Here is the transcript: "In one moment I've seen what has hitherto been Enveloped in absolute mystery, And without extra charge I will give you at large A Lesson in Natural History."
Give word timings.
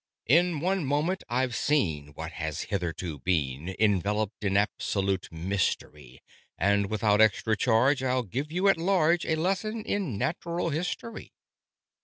"In 0.25 0.61
one 0.61 0.83
moment 0.83 1.23
I've 1.29 1.55
seen 1.55 2.07
what 2.15 2.31
has 2.31 2.61
hitherto 2.61 3.19
been 3.19 3.75
Enveloped 3.77 4.43
in 4.43 4.57
absolute 4.57 5.31
mystery, 5.31 6.23
And 6.57 6.89
without 6.89 7.21
extra 7.21 7.55
charge 7.55 8.01
I 8.01 8.15
will 8.15 8.23
give 8.23 8.51
you 8.51 8.67
at 8.67 8.77
large 8.79 9.27
A 9.27 9.35
Lesson 9.35 9.85
in 9.85 10.17
Natural 10.17 10.71
History." 10.71 11.31